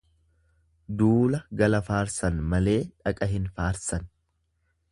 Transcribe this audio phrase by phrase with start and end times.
[1.01, 4.09] Duula gala faarsan malee dhaqa hin faarsan.